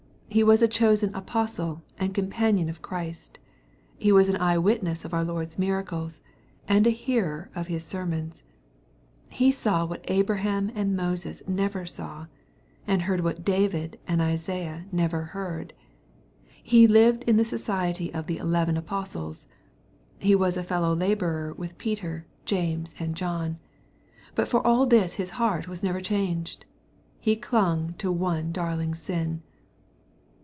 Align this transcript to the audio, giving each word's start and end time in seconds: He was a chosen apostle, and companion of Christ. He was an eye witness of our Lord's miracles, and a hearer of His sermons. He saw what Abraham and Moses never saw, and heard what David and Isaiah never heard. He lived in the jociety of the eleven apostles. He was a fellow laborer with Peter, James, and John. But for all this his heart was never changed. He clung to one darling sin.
He 0.33 0.45
was 0.45 0.61
a 0.61 0.67
chosen 0.69 1.13
apostle, 1.13 1.81
and 1.99 2.13
companion 2.13 2.69
of 2.69 2.81
Christ. 2.81 3.37
He 3.97 4.13
was 4.13 4.29
an 4.29 4.37
eye 4.37 4.57
witness 4.57 5.03
of 5.03 5.13
our 5.13 5.25
Lord's 5.25 5.59
miracles, 5.59 6.21
and 6.69 6.87
a 6.87 6.89
hearer 6.89 7.49
of 7.53 7.67
His 7.67 7.83
sermons. 7.83 8.41
He 9.27 9.51
saw 9.51 9.83
what 9.83 10.05
Abraham 10.07 10.71
and 10.73 10.95
Moses 10.95 11.43
never 11.49 11.85
saw, 11.85 12.27
and 12.87 13.01
heard 13.01 13.19
what 13.19 13.43
David 13.43 13.99
and 14.07 14.21
Isaiah 14.21 14.85
never 14.89 15.21
heard. 15.23 15.73
He 16.47 16.87
lived 16.87 17.23
in 17.23 17.35
the 17.35 17.43
jociety 17.43 18.09
of 18.15 18.27
the 18.27 18.37
eleven 18.37 18.77
apostles. 18.77 19.47
He 20.17 20.33
was 20.33 20.55
a 20.55 20.63
fellow 20.63 20.95
laborer 20.95 21.53
with 21.55 21.77
Peter, 21.77 22.25
James, 22.45 22.95
and 22.97 23.17
John. 23.17 23.59
But 24.33 24.47
for 24.47 24.65
all 24.65 24.85
this 24.85 25.15
his 25.15 25.31
heart 25.31 25.67
was 25.67 25.83
never 25.83 25.99
changed. 25.99 26.63
He 27.19 27.35
clung 27.35 27.95
to 27.97 28.13
one 28.13 28.53
darling 28.53 28.95
sin. 28.95 29.43